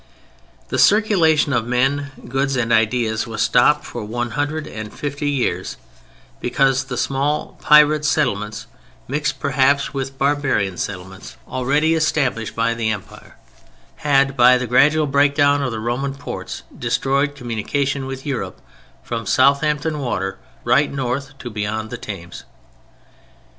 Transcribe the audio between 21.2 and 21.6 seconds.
to